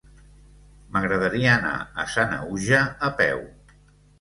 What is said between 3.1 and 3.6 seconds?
a peu.